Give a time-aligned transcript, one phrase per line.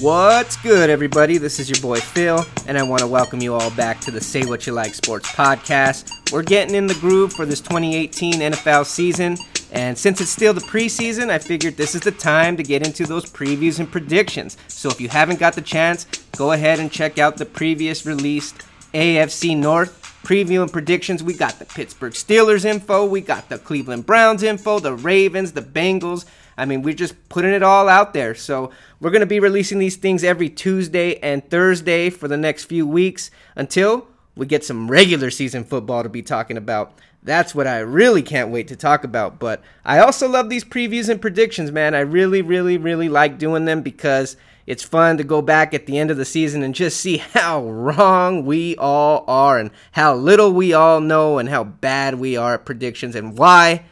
[0.00, 1.36] What's good, everybody?
[1.36, 4.18] This is your boy Phil, and I want to welcome you all back to the
[4.18, 6.32] Say What You Like Sports podcast.
[6.32, 9.36] We're getting in the groove for this 2018 NFL season,
[9.72, 13.04] and since it's still the preseason, I figured this is the time to get into
[13.04, 14.56] those previews and predictions.
[14.68, 18.62] So if you haven't got the chance, go ahead and check out the previous released
[18.94, 21.22] AFC North preview and predictions.
[21.22, 25.62] We got the Pittsburgh Steelers info, we got the Cleveland Browns info, the Ravens, the
[25.62, 26.24] Bengals.
[26.60, 28.34] I mean, we're just putting it all out there.
[28.34, 32.64] So we're going to be releasing these things every Tuesday and Thursday for the next
[32.64, 36.92] few weeks until we get some regular season football to be talking about.
[37.22, 39.38] That's what I really can't wait to talk about.
[39.38, 41.94] But I also love these previews and predictions, man.
[41.94, 44.36] I really, really, really like doing them because
[44.66, 47.64] it's fun to go back at the end of the season and just see how
[47.64, 52.52] wrong we all are and how little we all know and how bad we are
[52.52, 53.86] at predictions and why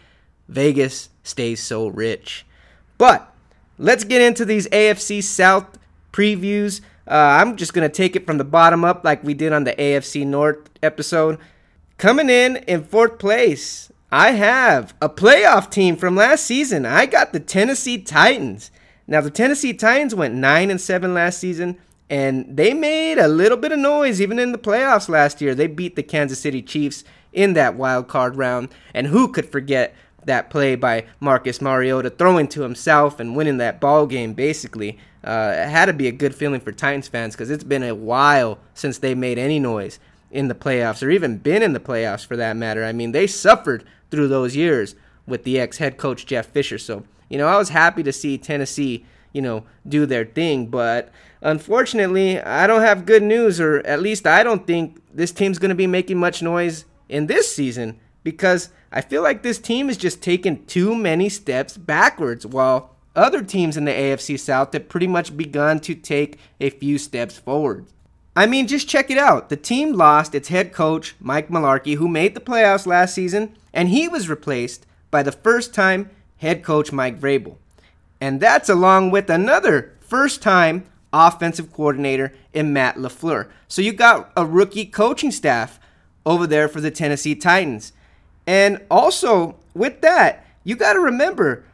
[0.48, 2.44] Vegas stays so rich.
[2.98, 3.32] But
[3.78, 5.78] let's get into these AFC South
[6.12, 6.80] previews.
[7.06, 9.64] Uh, I'm just going to take it from the bottom up like we did on
[9.64, 11.38] the AFC North episode.
[11.96, 16.84] Coming in in fourth place, I have a playoff team from last season.
[16.84, 18.70] I got the Tennessee Titans.
[19.06, 21.78] Now the Tennessee Titans went 9 and 7 last season
[22.10, 25.54] and they made a little bit of noise even in the playoffs last year.
[25.54, 29.94] They beat the Kansas City Chiefs in that wild card round and who could forget
[30.28, 34.32] that play by Marcus Mariota, throwing to himself and winning that ball game.
[34.32, 37.82] Basically, uh, it had to be a good feeling for Titans fans because it's been
[37.82, 39.98] a while since they made any noise
[40.30, 42.84] in the playoffs or even been in the playoffs for that matter.
[42.84, 44.94] I mean, they suffered through those years
[45.26, 46.78] with the ex head coach Jeff Fisher.
[46.78, 50.66] So, you know, I was happy to see Tennessee, you know, do their thing.
[50.66, 55.58] But unfortunately, I don't have good news, or at least I don't think this team's
[55.58, 57.98] going to be making much noise in this season
[58.30, 63.42] because I feel like this team has just taken too many steps backwards while other
[63.42, 67.86] teams in the AFC South have pretty much begun to take a few steps forward.
[68.36, 69.48] I mean, just check it out.
[69.48, 73.88] The team lost its head coach, Mike Mularkey, who made the playoffs last season, and
[73.88, 77.56] he was replaced by the first time head coach Mike Vrabel.
[78.20, 80.84] And that's along with another first time
[81.14, 83.48] offensive coordinator in Matt LaFleur.
[83.68, 85.80] So you got a rookie coaching staff
[86.26, 87.94] over there for the Tennessee Titans.
[88.48, 91.64] And also, with that, you got to remember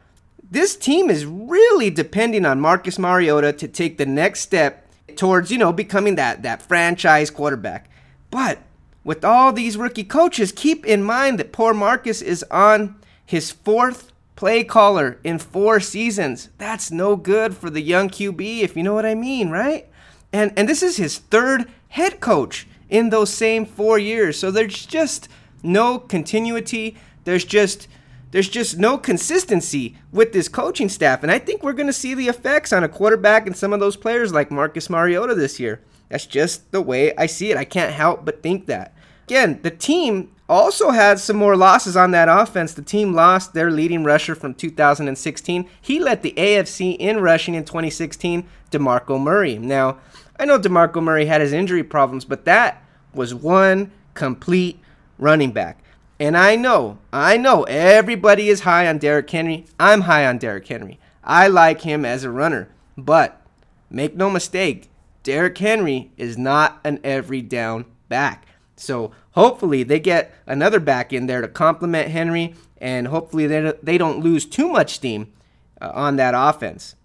[0.51, 4.85] this team is really depending on Marcus Mariota to take the next step
[5.15, 7.89] towards, you know, becoming that that franchise quarterback.
[8.29, 8.59] But
[9.05, 14.11] with all these rookie coaches, keep in mind that poor Marcus is on his fourth
[14.35, 16.49] play caller in four seasons.
[16.57, 19.87] That's no good for the young QB, if you know what I mean, right?
[20.33, 24.37] And and this is his third head coach in those same four years.
[24.37, 25.29] So there's just
[25.65, 26.95] no continuity.
[27.23, 27.87] There's just
[28.31, 32.13] there's just no consistency with this coaching staff, and I think we're going to see
[32.13, 35.81] the effects on a quarterback and some of those players like Marcus Mariota this year.
[36.09, 37.57] That's just the way I see it.
[37.57, 38.93] I can't help but think that.
[39.23, 42.73] Again, the team also had some more losses on that offense.
[42.73, 45.69] The team lost their leading rusher from 2016.
[45.81, 49.57] He led the AFC in rushing in 2016, DeMarco Murray.
[49.57, 49.97] Now,
[50.39, 52.83] I know DeMarco Murray had his injury problems, but that
[53.13, 54.79] was one complete
[55.17, 55.83] running back.
[56.19, 59.65] And I know, I know everybody is high on Derrick Henry.
[59.79, 60.99] I'm high on Derrick Henry.
[61.23, 62.69] I like him as a runner.
[62.97, 63.41] But
[63.89, 64.89] make no mistake,
[65.23, 68.45] Derrick Henry is not an every down back.
[68.75, 74.19] So hopefully they get another back in there to complement Henry, and hopefully they don't
[74.19, 75.33] lose too much steam
[75.81, 76.95] uh, on that offense.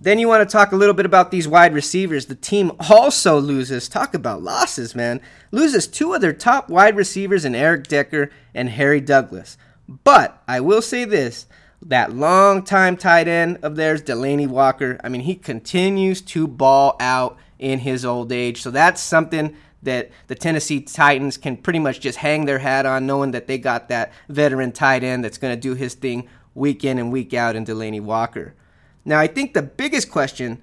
[0.00, 2.26] Then you want to talk a little bit about these wide receivers.
[2.26, 5.20] The team also loses, talk about losses, man,
[5.50, 9.58] loses two of their top wide receivers in Eric Decker and Harry Douglas.
[9.88, 11.46] But I will say this
[11.82, 16.96] that long time tight end of theirs, Delanie Walker, I mean, he continues to ball
[17.00, 18.62] out in his old age.
[18.62, 23.06] So that's something that the Tennessee Titans can pretty much just hang their hat on,
[23.06, 26.84] knowing that they got that veteran tight end that's going to do his thing week
[26.84, 28.54] in and week out in Delanie Walker.
[29.04, 30.62] Now, I think the biggest question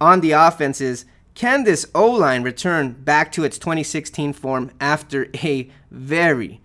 [0.00, 1.04] on the offense is
[1.34, 6.62] can this O line return back to its 2016 form after a very,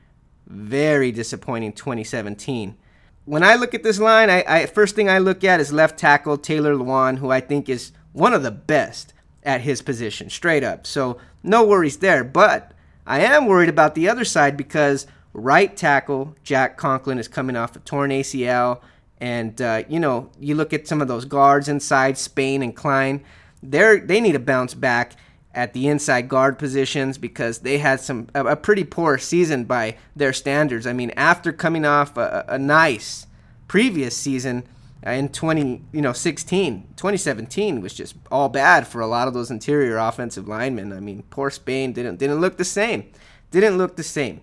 [0.48, 2.78] very disappointing 2017?
[3.26, 6.00] When I look at this line, I, I first thing I look at is left
[6.00, 9.14] tackle Taylor Lewan, who I think is one of the best
[9.44, 10.88] at his position, straight up.
[10.88, 12.24] So no worries there.
[12.24, 12.72] But
[13.06, 17.76] I am worried about the other side because right tackle Jack Conklin is coming off
[17.76, 18.82] a torn ACL.
[19.22, 23.24] And uh, you know, you look at some of those guards inside Spain and Kline.
[23.62, 25.14] They're they need to bounce back
[25.54, 29.96] at the inside guard positions because they had some a, a pretty poor season by
[30.16, 30.88] their standards.
[30.88, 33.28] I mean, after coming off a, a nice
[33.68, 34.64] previous season
[35.06, 39.34] uh, in 20 you know 16 2017 was just all bad for a lot of
[39.34, 43.10] those interior offensive linemen i mean poor spain didn't didn't look the same
[43.50, 44.42] didn't look the same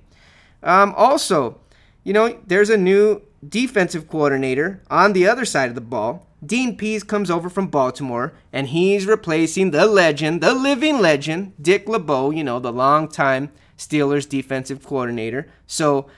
[0.63, 1.61] um, also
[2.03, 6.77] you know there's a new defensive coordinator on the other side of the ball dean
[6.77, 12.31] Pees comes over from baltimore and he's replacing the legend the living legend dick lebeau
[12.31, 16.09] you know the longtime steelers defensive coordinator so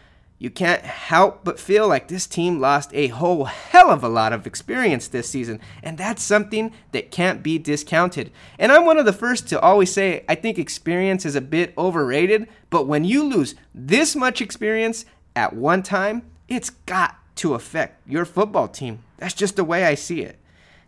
[0.40, 4.32] you can't help but feel like this team lost a whole hell of a lot
[4.32, 8.32] of experience this season, and that's something that can't be discounted.
[8.58, 11.75] And I'm one of the first to always say I think experience is a bit
[11.76, 15.05] overrated, but when you lose this much experience
[15.37, 18.99] at one time, it's got to affect your football team.
[19.17, 20.38] That's just the way I see it.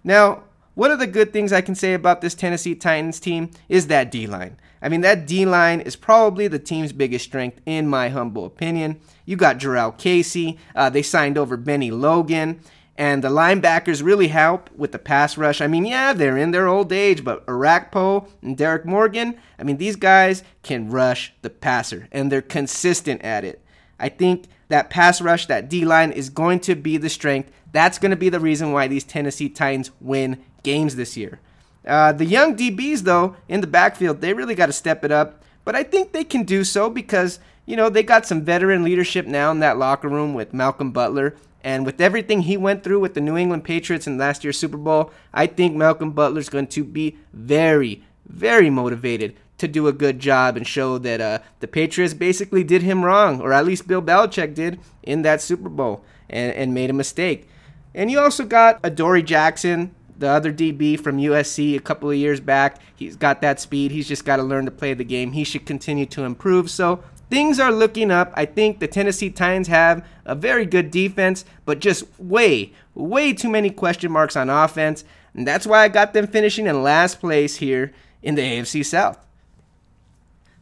[0.04, 0.42] Now,
[0.74, 4.10] one of the good things I can say about this Tennessee Titans team is that
[4.10, 4.58] D line.
[4.82, 9.00] I mean, that D line is probably the team's biggest strength, in my humble opinion.
[9.24, 10.58] You got Jurrell Casey.
[10.74, 12.60] Uh, they signed over Bennie Logan.
[12.98, 15.60] And the linebackers really help with the pass rush.
[15.60, 19.78] I mean, yeah, they're in their old age, but Orakpo and Derrick Morgan, I mean,
[19.78, 23.64] these guys can rush the passer, and they're consistent at it.
[23.98, 27.50] I think that pass rush, that D line, is going to be the strength.
[27.72, 31.40] That's going to be the reason why these Tennessee Titans win games this year.
[31.86, 35.42] Uh, the young DBs, though, in the backfield, they really got to step it up.
[35.64, 39.26] But I think they can do so because, you know, they got some veteran leadership
[39.26, 41.36] now in that locker room with Malcolm Butler.
[41.64, 44.76] And with everything he went through with the New England Patriots in last year's Super
[44.76, 50.18] Bowl, I think Malcolm Butler's going to be very, very motivated to do a good
[50.18, 54.02] job and show that uh, the Patriots basically did him wrong, or at least Bill
[54.02, 57.48] Belichick did in that Super Bowl and, and made a mistake.
[57.94, 62.40] And you also got Adoree Jackson, the other DB from USC a couple of years
[62.40, 62.80] back.
[62.96, 63.92] He's got that speed.
[63.92, 65.30] He's just got to learn to play the game.
[65.30, 66.68] He should continue to improve.
[66.68, 68.32] So things are looking up.
[68.34, 73.48] I think the Tennessee Titans have a very good defense, but just way, way too
[73.48, 75.04] many question marks on offense.
[75.34, 77.92] And that's why I got them finishing in last place here
[78.22, 79.18] in the AFC South.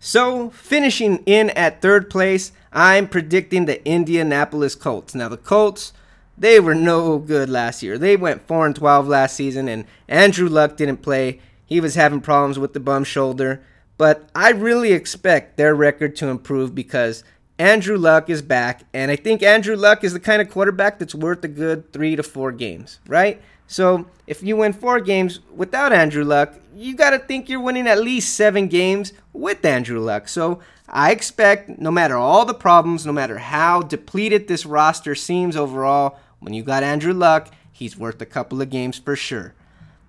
[0.03, 5.15] So, finishing in at third place, I'm predicting the Indianapolis Colts.
[5.15, 5.93] Now, the Colts
[6.41, 7.99] they were no good last year.
[7.99, 11.39] They went 4 and 12 last season, and Andrew Luck didn't play.
[11.67, 13.63] He was having problems with the bum shoulder.
[13.99, 17.23] But I really expect their record to improve because
[17.59, 21.15] Andrew Luck is back, and I think Andrew Luck is the kind of quarterback that's
[21.15, 23.43] worth a good three to four games, right?
[23.71, 27.87] So if you win four games without Andrew Luck, you got to think you're winning
[27.87, 30.27] at least seven games with Andrew Luck.
[30.27, 30.59] So
[30.89, 36.19] I expect, no matter all the problems, no matter how depleted this roster seems overall,
[36.41, 39.55] when you got Andrew Luck, he's worth a couple of games for sure.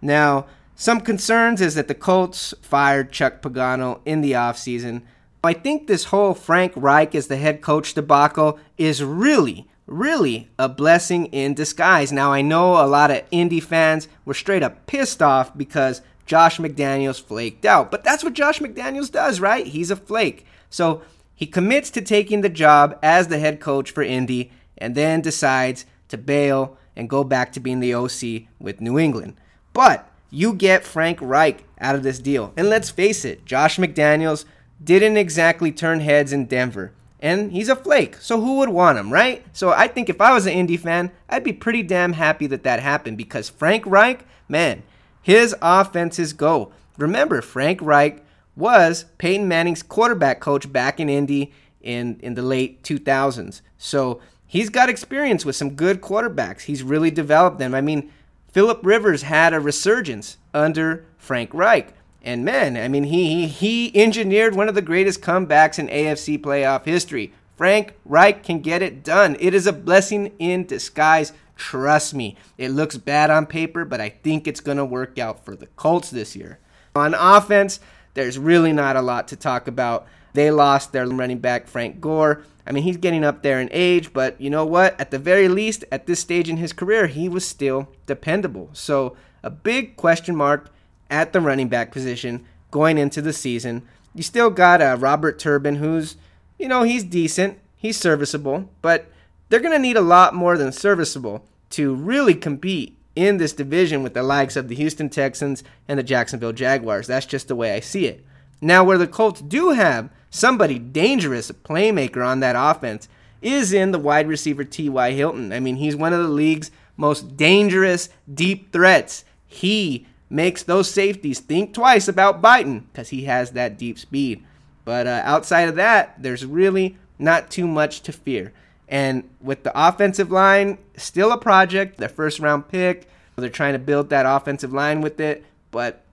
[0.01, 5.03] Now, some concerns is that the Colts fired Chuck Pagano in the offseason.
[5.43, 10.69] I think this whole Frank Reich as the head coach debacle is really, really a
[10.69, 12.11] blessing in disguise.
[12.11, 16.57] Now, I know a lot of Indy fans were straight up pissed off because Josh
[16.57, 17.91] McDaniels flaked out.
[17.91, 19.67] But that's what Josh McDaniels does, right?
[19.67, 20.45] He's a flake.
[20.69, 21.01] So
[21.35, 25.85] he commits to taking the job as the head coach for Indy and then decides
[26.07, 29.35] to bail and go back to being the OC with New England.
[29.73, 32.53] But you get Frank Reich out of this deal.
[32.55, 34.45] And let's face it, Josh McDaniels
[34.83, 36.93] didn't exactly turn heads in Denver.
[37.21, 39.45] And he's a flake, so who would want him, right?
[39.53, 42.63] So I think if I was an Indy fan, I'd be pretty damn happy that
[42.63, 44.81] that happened because Frank Reich, man,
[45.21, 46.71] his offenses go.
[46.97, 48.23] Remember, Frank Reich
[48.55, 53.61] was Peyton Manning's quarterback coach back in Indy in, in the late 2000s.
[53.77, 56.61] So he's got experience with some good quarterbacks.
[56.61, 57.75] He's really developed them.
[57.75, 58.11] I mean,
[58.51, 61.93] Philip Rivers had a resurgence under Frank Reich.
[62.23, 66.39] And man, I mean, he, he he engineered one of the greatest comebacks in AFC
[66.39, 67.33] playoff history.
[67.57, 69.37] Frank Reich can get it done.
[69.39, 71.33] It is a blessing in disguise.
[71.55, 72.35] Trust me.
[72.57, 75.67] It looks bad on paper, but I think it's going to work out for the
[75.67, 76.59] Colts this year.
[76.95, 77.79] On offense,
[78.13, 80.07] there's really not a lot to talk about.
[80.33, 82.43] They lost their running back, Frank Gore.
[82.65, 84.99] I mean, he's getting up there in age, but you know what?
[84.99, 88.69] At the very least, at this stage in his career, he was still dependable.
[88.73, 90.69] So, a big question mark
[91.11, 93.83] at the running back position going into the season.
[94.15, 96.15] You still got uh, Robert Turbin, who's,
[96.57, 99.11] you know, he's decent, he's serviceable, but
[99.49, 104.03] they're going to need a lot more than serviceable to really compete in this division
[104.03, 107.07] with the likes of the Houston Texans and the Jacksonville Jaguars.
[107.07, 108.25] That's just the way I see it.
[108.61, 113.09] Now, where the Colts do have somebody dangerous, a playmaker on that offense,
[113.41, 115.11] is in the wide receiver T.Y.
[115.11, 115.51] Hilton.
[115.51, 119.25] I mean, he's one of the league's most dangerous deep threats.
[119.47, 124.43] He makes those safeties think twice about biting because he has that deep speed.
[124.85, 128.53] But uh, outside of that, there's really not too much to fear.
[128.87, 133.07] And with the offensive line, still a project, their first round pick.
[133.37, 135.43] They're trying to build that offensive line with it.
[135.71, 136.03] But,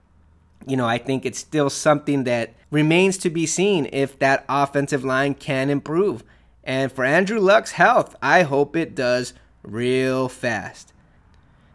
[0.65, 5.03] you know, I think it's still something that remains to be seen if that offensive
[5.03, 6.23] line can improve.
[6.63, 9.33] And for Andrew Luck's health, I hope it does
[9.63, 10.91] real fast.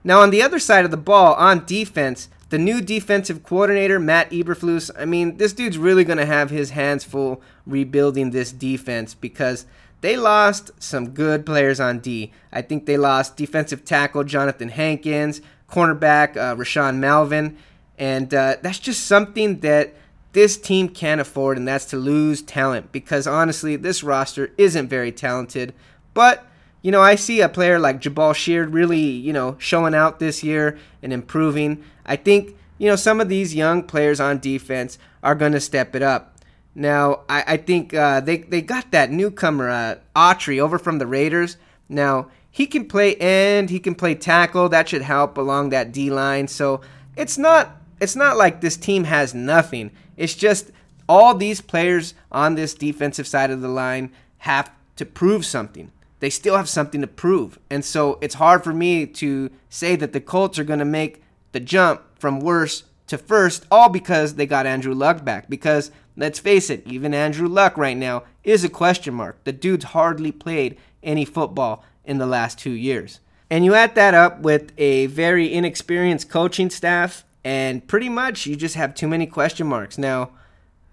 [0.04, 4.30] Now, on the other side of the ball, on defense, the new defensive coordinator, Matt
[4.30, 9.14] Eberflus, I mean, this dude's really going to have his hands full rebuilding this defense
[9.14, 9.64] because
[10.02, 12.30] they lost some good players on D.
[12.52, 17.56] I think they lost defensive tackle Jonathan Hankins, cornerback uh, Rashaan Melvin,
[17.98, 19.94] and uh, that's just something that
[20.32, 25.10] this team can't afford, and that's to lose talent because honestly, this roster isn't very
[25.10, 25.72] talented.
[26.12, 26.44] But
[26.84, 30.44] you know, I see a player like Jabaal Sheard really, you know, showing out this
[30.44, 31.82] year and improving.
[32.04, 35.96] I think, you know, some of these young players on defense are going to step
[35.96, 36.36] it up.
[36.74, 41.06] Now, I, I think uh, they, they got that newcomer, uh, Autry, over from the
[41.06, 41.56] Raiders.
[41.88, 44.68] Now, he can play end, he can play tackle.
[44.68, 46.48] That should help along that D line.
[46.48, 46.82] So
[47.16, 49.90] it's not it's not like this team has nothing.
[50.18, 50.70] It's just
[51.08, 55.90] all these players on this defensive side of the line have to prove something
[56.24, 57.58] they still have something to prove.
[57.68, 61.22] And so it's hard for me to say that the Colts are going to make
[61.52, 65.50] the jump from worst to first, all because they got Andrew Luck back.
[65.50, 69.44] Because let's face it, even Andrew Luck right now is a question mark.
[69.44, 73.20] The dude's hardly played any football in the last two years.
[73.50, 78.56] And you add that up with a very inexperienced coaching staff, and pretty much you
[78.56, 79.98] just have too many question marks.
[79.98, 80.30] Now,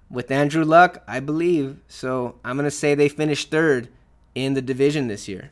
[0.10, 3.88] with Andrew Luck, I believe, so I'm going to say they finished third
[4.36, 5.52] in the division this year.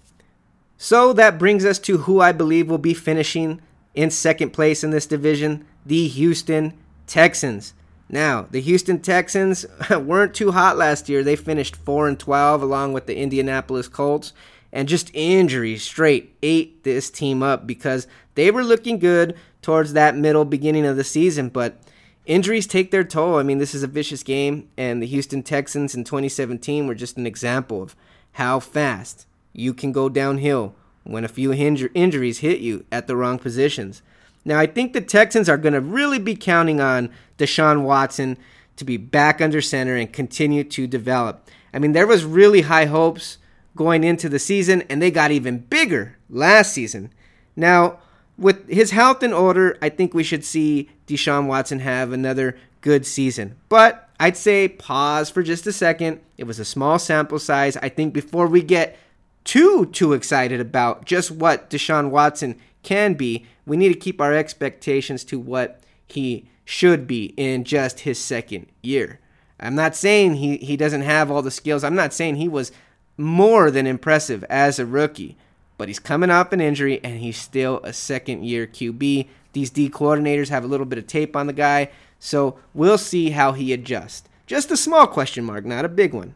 [0.77, 3.61] So that brings us to who I believe will be finishing
[3.93, 6.73] in second place in this division the Houston
[7.07, 7.73] Texans.
[8.07, 11.23] Now, the Houston Texans weren't too hot last year.
[11.23, 14.33] They finished 4 and 12 along with the Indianapolis Colts
[14.71, 20.15] and just injuries straight ate this team up because they were looking good towards that
[20.15, 21.81] middle beginning of the season, but
[22.25, 23.37] injuries take their toll.
[23.37, 27.17] I mean, this is a vicious game and the Houston Texans in 2017 were just
[27.17, 27.95] an example of
[28.33, 33.15] how fast you can go downhill when a few injur- injuries hit you at the
[33.15, 34.01] wrong positions.
[34.45, 38.37] Now, I think the Texans are going to really be counting on Deshaun Watson
[38.77, 41.47] to be back under center and continue to develop.
[41.73, 43.37] I mean, there was really high hopes
[43.75, 47.11] going into the season, and they got even bigger last season.
[47.55, 47.99] Now,
[48.37, 53.05] with his health in order, I think we should see Deshaun Watson have another good
[53.05, 53.55] season.
[53.69, 56.21] But I'd say pause for just a second.
[56.37, 57.77] It was a small sample size.
[57.77, 58.97] I think before we get
[59.43, 64.33] too too excited about just what Deshaun Watson can be, we need to keep our
[64.33, 69.19] expectations to what he should be in just his second year.
[69.59, 71.83] I'm not saying he, he doesn't have all the skills.
[71.83, 72.71] I'm not saying he was
[73.17, 75.35] more than impressive as a rookie,
[75.77, 79.27] but he's coming off an injury and he's still a second year QB.
[79.53, 81.89] These D coordinators have a little bit of tape on the guy.
[82.19, 84.27] So we'll see how he adjusts.
[84.45, 86.35] Just a small question mark, not a big one.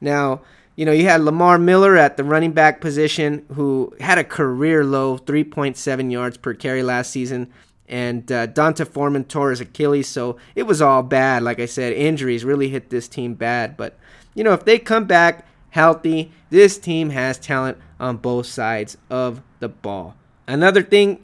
[0.00, 0.40] Now,
[0.76, 4.84] you know, you had Lamar Miller at the running back position, who had a career
[4.84, 7.52] low 3.7 yards per carry last season.
[7.86, 11.42] And uh, D'Onta Foreman tore his Achilles, so it was all bad.
[11.42, 13.76] Like I said, injuries really hit this team bad.
[13.76, 13.98] But,
[14.34, 19.42] you know, if they come back healthy, this team has talent on both sides of
[19.58, 20.14] the ball.
[20.46, 21.22] Another thing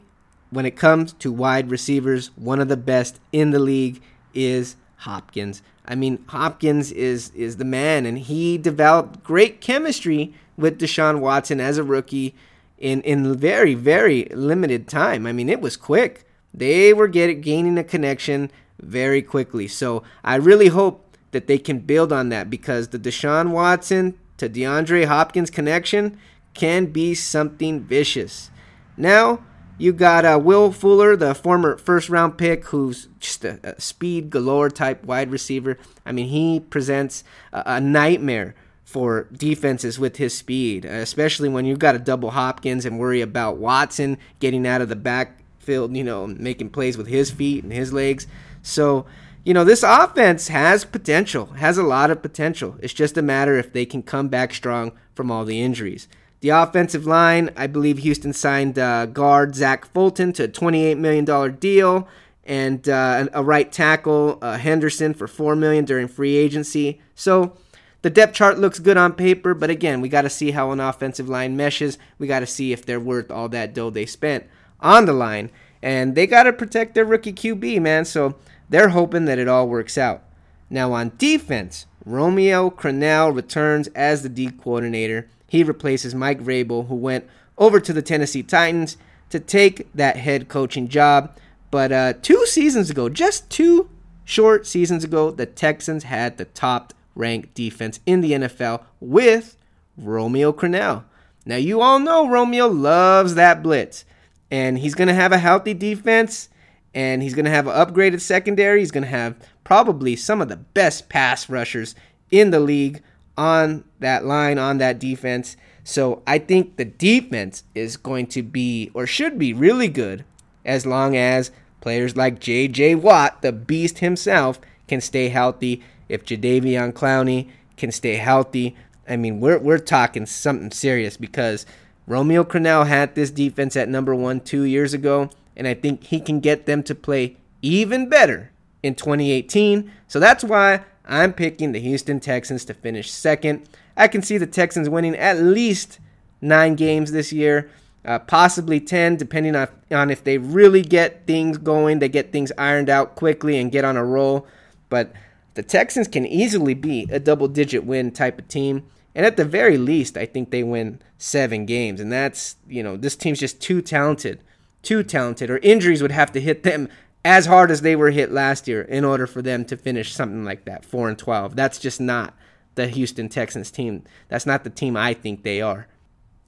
[0.49, 4.01] when it comes to wide receivers, one of the best in the league
[4.33, 5.61] is Hopkins.
[5.85, 11.61] I mean, Hopkins is is the man, and he developed great chemistry with Deshaun Watson
[11.61, 12.35] as a rookie
[12.77, 15.25] in in very very limited time.
[15.25, 16.25] I mean, it was quick.
[16.53, 19.67] They were getting gaining a connection very quickly.
[19.67, 24.49] So I really hope that they can build on that because the Deshaun Watson to
[24.49, 26.17] DeAndre Hopkins connection
[26.53, 28.49] can be something vicious.
[28.95, 29.43] Now
[29.77, 34.29] you got uh, Will Fuller, the former first round pick, who's just a, a speed
[34.29, 35.77] galore type wide receiver.
[36.05, 41.79] I mean, he presents a, a, nightmare for defenses with his speed, especially when you've
[41.79, 46.25] got to double Hopkins and worry about Watson getting out of the backfield, you know,
[46.25, 48.25] making plays with his feet and his legs.
[48.63, 49.05] So,
[49.43, 52.77] you know, this offense has potential, has a lot of potential.
[52.81, 56.07] It's just a matter if they can come back strong from all the injuries.
[56.39, 61.55] The offensive line, I believe Houston signed uh, guard Zach Fulton to a $28 million
[61.55, 62.07] deal
[62.43, 67.01] and uh, a right tackle uh, Henderson for 4 million during free agency.
[67.15, 67.57] So
[68.03, 70.79] the depth chart looks good on paper, but again, we got to see how an
[70.79, 71.97] offensive line meshes.
[72.19, 74.45] We got to see if they're worth all that dough they spent
[74.79, 75.49] on the line.
[75.81, 78.05] And they got to protect their rookie QB, man.
[78.05, 78.35] So
[78.69, 80.23] they're hoping that it all works out.
[80.69, 86.95] Now on defense, Romeo Crennel returns as the D coordinator He replaces Mike Vrabel, who
[86.95, 87.27] went
[87.57, 88.97] over to the Tennessee Titans
[89.29, 91.35] to take that head coaching job.
[91.71, 93.89] But uh, two seasons ago, just two
[94.23, 99.57] short seasons ago, the Texans had the top ranked defense in the NFL with
[99.97, 101.03] Romeo Crennel.
[101.45, 104.05] Now, you all know Romeo loves that blitz,
[104.51, 106.49] and he's going to have a healthy defense,
[106.93, 108.79] and he's going to have an upgraded secondary.
[108.79, 111.95] He's going to have probably some of the best pass rushers
[112.31, 113.01] in the league
[113.37, 115.55] on that line, on that defense.
[115.83, 120.25] So I think the defense is going to be, or should be, really good
[120.65, 122.95] as long as players like J.J.
[122.95, 125.81] Watt, the beast himself, can stay healthy.
[126.09, 128.75] If Jadeveon Clowney can stay healthy,
[129.07, 131.65] I mean, we're, we're talking something serious because
[132.07, 136.19] Romeo Crennel had this defense at number one two years ago, and I think he
[136.19, 138.51] can get them to play even better
[138.83, 139.91] in 2018.
[140.07, 143.67] So that's why I'm picking the Houston Texans to finish second.
[143.95, 145.99] I can see the Texans winning at least
[146.41, 147.69] nine games this year,
[148.05, 152.51] uh, possibly 10, depending on, on if they really get things going, they get things
[152.57, 154.45] ironed out quickly and get on a roll.
[154.89, 155.13] But
[155.55, 158.83] the Texans can easily be a double digit win type of team.
[159.15, 161.99] And at the very least, I think they win seven games.
[161.99, 164.41] And that's, you know, this team's just too talented.
[164.83, 165.49] Too talented.
[165.49, 166.89] Or injuries would have to hit them
[167.27, 170.45] as hard as they were hit last year in order for them to finish something
[170.45, 171.57] like that, 4 and 12.
[171.57, 172.33] That's just not
[172.75, 174.05] the Houston Texans team.
[174.29, 175.87] That's not the team I think they are.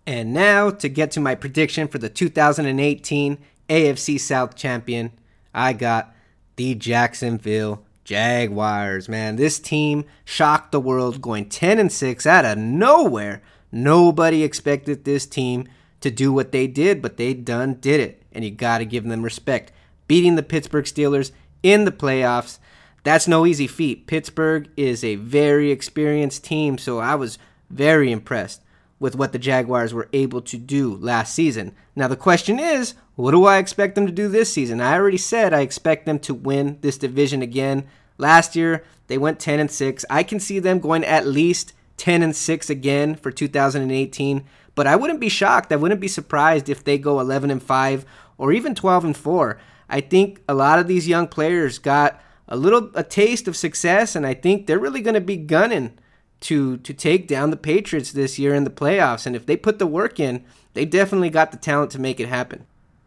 [0.08, 5.12] And now to get to my prediction for the 2018 AFC South champion,
[5.54, 6.16] I got
[6.56, 9.10] the Jacksonville Jaguars.
[9.10, 13.42] Man, this team shocked the world going 10 and 6 out of nowhere.
[13.70, 15.68] Nobody expected this team
[16.00, 18.24] to do what they did, but they done did it.
[18.32, 19.74] And you got to give them respect.
[20.10, 21.32] Beating the Pittsburgh Steelers
[21.64, 22.60] in the playoffs
[23.04, 24.08] that's no easy feat.
[24.08, 27.38] Pittsburgh is a very experienced team, so I was
[27.70, 28.62] very impressed
[29.00, 31.74] with what the Jaguars were able to do last season.
[31.96, 34.82] Now, the question is, what do I expect them to do this season?
[34.82, 37.88] I already said I expect them to win this division again.
[38.18, 40.06] Last year, they went 10 and 6.
[40.10, 44.44] I can see them going at least 10 and 6 again for 2018,
[44.76, 45.72] but I wouldn't be shocked.
[45.72, 48.06] I wouldn't be surprised if they go 11 and 5
[48.38, 49.60] or even 12 and 4.
[49.90, 54.16] I think a lot of these young players got a little a taste of success,
[54.16, 55.98] and I think they're really going to be gunning
[56.42, 59.26] to to take down the Patriots this year in the playoffs.
[59.26, 62.30] And if they put the work in, they definitely got the talent to make it
[62.30, 62.66] happen.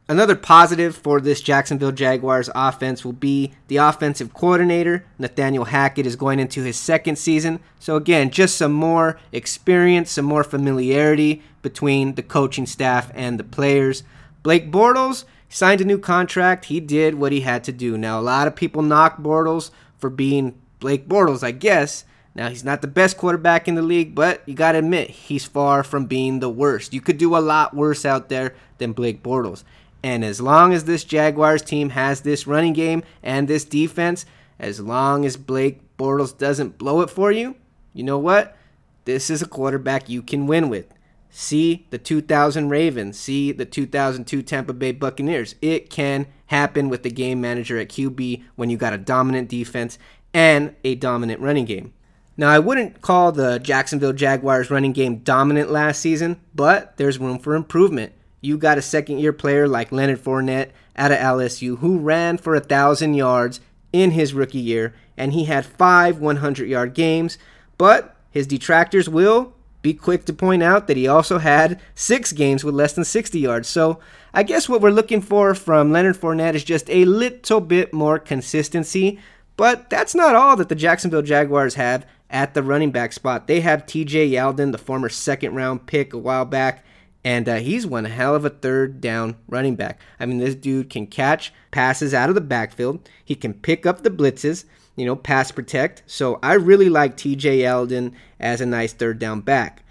[0.09, 5.07] Another positive for this Jacksonville Jaguars offense will be the offensive coordinator.
[5.19, 7.61] Nathaniel Hackett is going into his second season.
[7.79, 13.45] So, again, just some more experience, some more familiarity between the coaching staff and the
[13.45, 14.03] players.
[14.43, 15.25] Blake Bortles,
[15.57, 16.67] signed a new contract.
[16.67, 17.97] He did what he had to do.
[17.99, 22.05] Now, a lot of people knock Bortles for being Blake Bortles, I guess.
[22.35, 25.45] Now, he's not the best quarterback in the league, but you got to admit, he's
[25.45, 26.95] far from being the worst.
[26.95, 29.65] You could do a lot worse out there than Blake Bortles.
[30.03, 34.25] And as long as this Jaguars team has this running game and this defense,
[34.59, 37.57] as long as Blake Bortles doesn't blow it for you,
[37.93, 38.57] you know what?
[39.05, 40.87] This is a quarterback you can win with.
[41.35, 43.19] See the 2000 Ravens.
[43.19, 45.55] See the 2002 Tampa Bay Buccaneers.
[45.63, 49.99] It can happen with the game manager at QB when you got a dominant defense
[50.35, 51.95] and a dominant running game.
[52.37, 57.39] Now, I wouldn't call the Jacksonville Jaguars running game dominant last season, but there's room
[57.39, 58.13] for improvement.
[58.43, 62.55] You got a second year player like Leonard Fournette out of LSU who ran for
[62.55, 67.39] a 1,000 yards in his rookie year, and he had five 100 yard games,
[67.79, 72.65] but his detractors will be quick to point out that he also had six games
[72.65, 73.69] with less than 60 yards.
[73.69, 73.99] So
[74.33, 78.19] I guess what we're looking for from Leonard Fournette is just a little bit more
[78.19, 79.19] consistency.
[79.57, 83.47] But that's not all that the Jacksonville Jaguars have at the running back spot.
[83.47, 86.85] They have TJ Yeldon, the former second round pick a while back,
[87.23, 90.01] and uh, he's one hell of a third down running back.
[90.19, 94.03] I mean, this dude can catch passes out of the backfield, he can pick up
[94.03, 94.65] the blitzes
[94.97, 96.03] you know, pass protect.
[96.07, 99.83] So I really like TJ Yeldon as a nice third down back.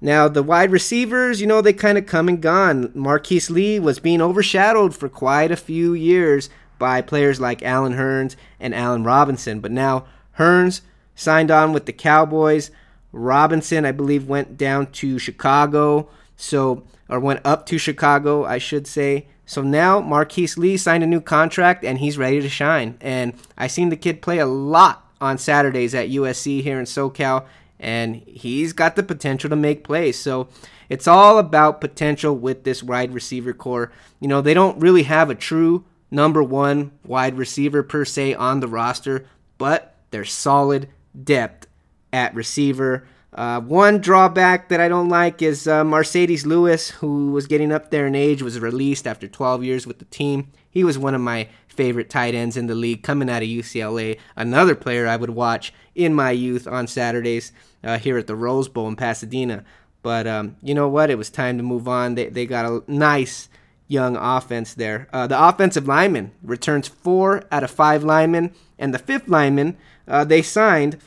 [0.00, 2.92] Now, the wide receivers, you know, they kind of come and gone.
[2.94, 8.36] Marquise Lee was being overshadowed for quite a few years by players like Allen Hurns
[8.60, 9.58] and Allen Robinson.
[9.58, 10.06] But now
[10.38, 10.82] Hurns
[11.16, 12.70] signed on with the Cowboys.
[13.10, 16.08] Robinson, I believe, went down to Chicago.
[16.36, 19.26] So, or went up to Chicago, I should say.
[19.48, 22.98] So now Marquise Lee signed a new contract and he's ready to shine.
[23.00, 27.46] And I seen the kid play a lot on Saturdays at USC here in SoCal,
[27.80, 30.18] and he's got the potential to make plays.
[30.18, 30.48] So
[30.90, 33.90] it's all about potential with this wide receiver corps.
[34.20, 38.60] You know, they don't really have a true number one wide receiver per se on
[38.60, 39.24] the roster,
[39.56, 40.90] but they're solid
[41.24, 41.66] depth
[42.12, 43.06] at receiver.
[43.38, 47.92] Uh, one drawback that I don't like is uh, Marcedes Lewis, who was getting up
[47.92, 50.50] there in age, was released after 12 years with the team.
[50.68, 54.18] He was one of my favorite tight ends in the league coming out of UCLA.
[54.34, 57.52] Another player I would watch in my youth on Saturdays
[57.84, 59.62] uh, here at the Rose Bowl in Pasadena.
[60.02, 61.08] But um, you know what?
[61.08, 62.16] It was time to move on.
[62.16, 63.48] They, they got a nice
[63.86, 65.08] young offense there.
[65.12, 69.76] Uh, the offensive lineman returns four out of five linemen, and the fifth lineman
[70.08, 70.98] uh, they signed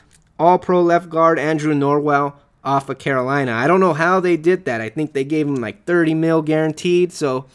[0.42, 3.52] all pro left guard Andrew Norwell off of Carolina.
[3.54, 4.82] I don't know how they did that.
[4.82, 7.14] I think they gave him like 30 mil guaranteed.
[7.14, 7.46] So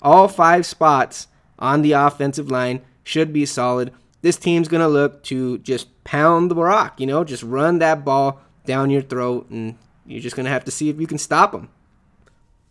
[0.00, 1.26] all five spots
[1.58, 3.92] on the offensive line should be solid.
[4.22, 8.04] This team's going to look to just pound the rock, you know, just run that
[8.04, 11.18] ball down your throat, and you're just going to have to see if you can
[11.18, 11.68] stop them.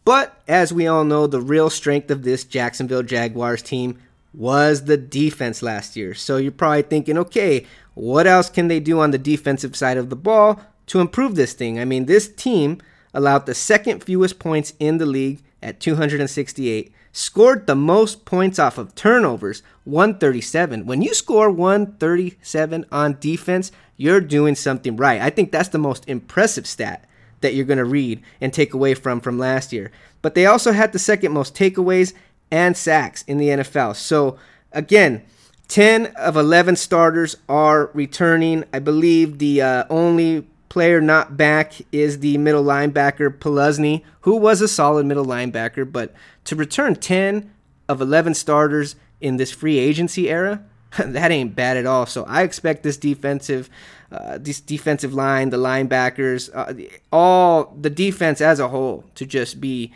[0.06, 4.00] But as we all know, the real strength of this Jacksonville Jaguars team
[4.34, 6.14] was the defense last year.
[6.14, 10.10] So you're probably thinking, okay, what else can they do on the defensive side of
[10.10, 11.80] the ball to improve this thing?
[11.80, 12.80] I mean, this team
[13.14, 18.78] allowed the second fewest points in the league at 268, scored the most points off
[18.78, 20.86] of turnovers, 137.
[20.86, 25.22] When you score 137 on defense, you're doing something right.
[25.22, 27.06] I think that's the most impressive stat
[27.42, 29.92] that you're going to read and take away from from last year.
[30.22, 32.14] But they also had the second most takeaways
[32.52, 33.96] and sacks in the NFL.
[33.96, 34.38] So
[34.72, 35.24] again,
[35.68, 38.64] 10 of 11 starters are returning.
[38.74, 44.62] I believe the uh, only player not back is the middle linebacker Posluszny, who was
[44.62, 47.50] a solid middle linebacker, but to return 10
[47.88, 50.64] of 11 starters in this free agency era,
[50.98, 52.06] that ain't bad at all.
[52.06, 53.70] So I expect this defensive,
[54.12, 56.74] uh, this defensive line, the linebackers, uh,
[57.12, 59.94] all the defense as a whole to just be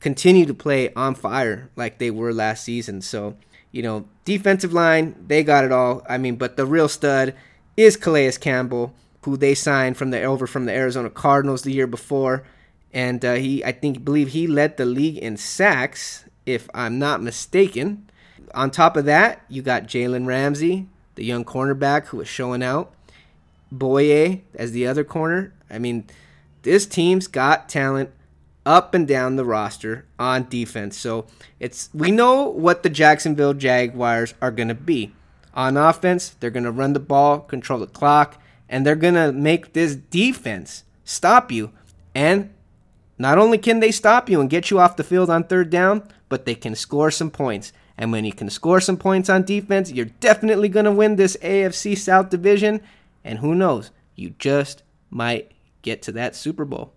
[0.00, 3.00] continue to play on fire like they were last season.
[3.00, 3.36] So
[3.76, 6.02] you know, defensive line, they got it all.
[6.08, 7.34] I mean, but the real stud
[7.76, 11.86] is Calais Campbell, who they signed from the over from the Arizona Cardinals the year
[11.86, 12.42] before,
[12.94, 17.22] and uh, he, I think, believe he led the league in sacks, if I'm not
[17.22, 18.08] mistaken.
[18.54, 20.86] On top of that, you got Jalen Ramsey,
[21.16, 22.94] the young cornerback who is showing out.
[23.70, 25.52] Bouye as the other corner.
[25.68, 26.06] I mean,
[26.62, 28.08] this team's got talent
[28.66, 30.98] up and down the roster on defense.
[30.98, 31.26] So
[31.60, 35.14] it's we know what the Jacksonville Jaguars are going to be.
[35.54, 39.32] On offense, they're going to run the ball, control the clock, and they're going to
[39.32, 41.70] make this defense stop you.
[42.14, 42.52] And
[43.16, 46.06] not only can they stop you and get you off the field on third down,
[46.28, 47.72] but they can score some points.
[47.96, 51.38] And when you can score some points on defense, you're definitely going to win this
[51.40, 52.82] AFC South division.
[53.24, 56.92] And who knows, you just might get to that Super Bowl.